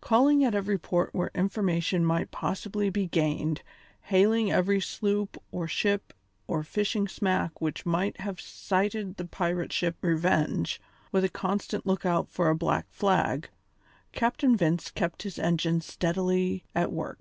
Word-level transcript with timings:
Calling 0.00 0.42
at 0.42 0.52
every 0.52 0.78
port 0.78 1.14
where 1.14 1.30
information 1.32 2.04
might 2.04 2.32
possibly 2.32 2.90
be 2.90 3.06
gained, 3.06 3.62
hailing 4.00 4.50
every 4.50 4.80
sloop 4.80 5.40
or 5.52 5.68
ship 5.68 6.12
or 6.48 6.64
fishing 6.64 7.06
smack 7.06 7.60
which 7.60 7.86
might 7.86 8.18
have 8.18 8.40
sighted 8.40 9.14
the 9.16 9.24
pirate 9.26 9.72
ship 9.72 9.94
Revenge, 10.00 10.80
with 11.12 11.22
a 11.22 11.28
constant 11.28 11.86
lookout 11.86 12.28
for 12.32 12.50
a 12.50 12.56
black 12.56 12.86
flag, 12.90 13.48
Captain 14.10 14.56
Vince 14.56 14.90
kept 14.90 15.22
his 15.22 15.38
engine 15.38 15.80
steadily 15.80 16.64
at 16.74 16.90
work. 16.90 17.20